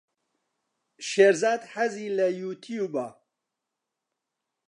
[1.09, 3.07] شێرزاد حەزی لە یووتیووبە.